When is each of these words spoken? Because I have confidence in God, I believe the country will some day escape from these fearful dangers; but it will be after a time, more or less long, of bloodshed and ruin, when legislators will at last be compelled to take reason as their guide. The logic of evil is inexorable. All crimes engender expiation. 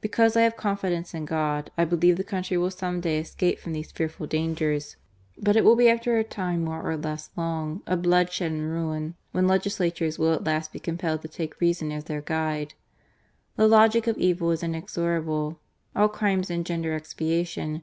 Because 0.00 0.38
I 0.38 0.40
have 0.40 0.56
confidence 0.56 1.12
in 1.12 1.26
God, 1.26 1.70
I 1.76 1.84
believe 1.84 2.16
the 2.16 2.24
country 2.24 2.56
will 2.56 2.70
some 2.70 3.02
day 3.02 3.18
escape 3.20 3.58
from 3.60 3.74
these 3.74 3.92
fearful 3.92 4.26
dangers; 4.26 4.96
but 5.36 5.54
it 5.54 5.66
will 5.66 5.76
be 5.76 5.90
after 5.90 6.16
a 6.16 6.24
time, 6.24 6.64
more 6.64 6.82
or 6.82 6.96
less 6.96 7.28
long, 7.36 7.82
of 7.86 8.00
bloodshed 8.00 8.52
and 8.52 8.70
ruin, 8.70 9.16
when 9.32 9.46
legislators 9.46 10.18
will 10.18 10.32
at 10.32 10.44
last 10.44 10.72
be 10.72 10.78
compelled 10.78 11.20
to 11.20 11.28
take 11.28 11.60
reason 11.60 11.92
as 11.92 12.04
their 12.04 12.22
guide. 12.22 12.72
The 13.56 13.68
logic 13.68 14.06
of 14.06 14.16
evil 14.16 14.50
is 14.50 14.62
inexorable. 14.62 15.60
All 15.94 16.08
crimes 16.08 16.48
engender 16.48 16.94
expiation. 16.96 17.82